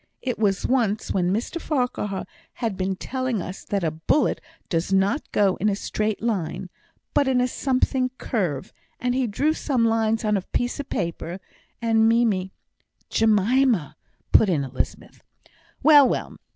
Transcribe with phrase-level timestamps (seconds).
[0.23, 5.31] It was once when Mr Farquhar had been telling us that a bullet does not
[5.31, 6.71] go in a straight line,
[7.13, 11.39] but in a something curve, and he drew some lines on a piece of paper;
[11.83, 12.51] and Mimie"
[13.11, 13.95] "Jemima,"
[14.31, 15.21] put in Elizabeth.
[15.83, 16.35] "Well, well!